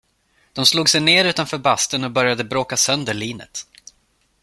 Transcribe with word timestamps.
De 0.53 0.65
slog 0.65 0.89
sig 0.89 1.01
ner 1.01 1.25
utanför 1.25 1.57
bastun 1.57 2.03
och 2.03 2.11
började 2.11 2.43
bråka 2.43 2.77
sönder 2.77 3.13
linet. 3.13 3.65